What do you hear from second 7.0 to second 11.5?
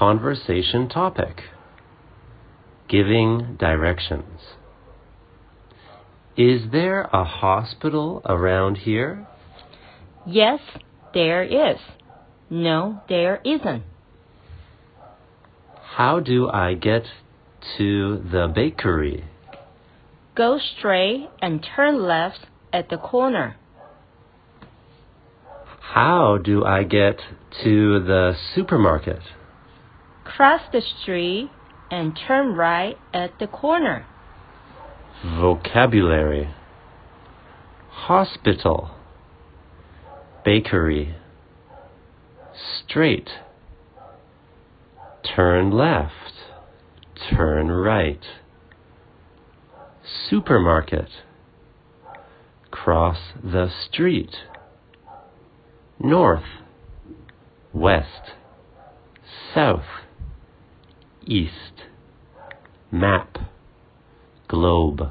a hospital around here? Yes, there